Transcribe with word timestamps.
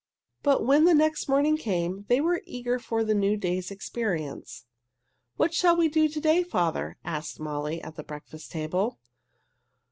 But 0.41 0.65
when 0.65 0.85
the 0.85 0.95
next 0.95 1.29
morning 1.29 1.57
came 1.57 2.05
they 2.07 2.19
were 2.21 2.41
eager 2.47 2.79
for 2.79 3.03
the 3.03 3.13
new 3.13 3.37
day's 3.37 3.69
experience. 3.69 4.65
"What 5.37 5.53
shall 5.53 5.77
we 5.77 5.89
do 5.89 6.09
to 6.09 6.19
day, 6.19 6.41
father?" 6.41 6.97
asked 7.05 7.39
Molly 7.39 7.79
at 7.83 7.97
the 7.97 8.03
breakfast 8.03 8.51
table. 8.51 8.97